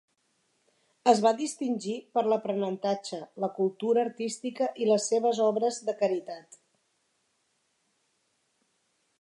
Es 1.11 1.19
va 1.25 1.33
distingir 1.41 1.97
per 2.17 2.23
l'aprenentatge, 2.31 3.19
la 3.45 3.51
cultura 3.59 4.03
artística 4.07 4.71
i 4.85 4.89
les 4.93 5.11
seves 5.13 5.45
obres 5.51 5.81
de 5.91 5.99
caritat. 6.03 6.61